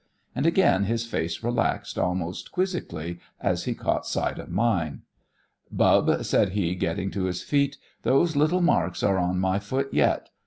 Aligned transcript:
And 0.33 0.47
again 0.47 0.85
his 0.85 1.05
face 1.05 1.43
relaxed 1.43 1.95
almost 1.99 2.51
quizzically 2.51 3.19
as 3.39 3.65
he 3.65 3.75
caught 3.75 4.07
sight 4.07 4.39
of 4.39 4.49
mine. 4.49 5.03
"Bub," 5.71 6.23
said 6.25 6.53
he, 6.53 6.73
getting 6.73 7.11
to 7.11 7.25
his 7.25 7.43
feet, 7.43 7.77
"those 8.01 8.35
little 8.35 8.61
marks 8.61 9.03
are 9.03 9.19
on 9.19 9.37
my 9.39 9.59
foot 9.59 9.89
yet. 9.93 10.29